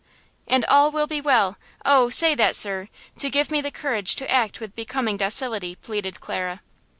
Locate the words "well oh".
1.21-2.09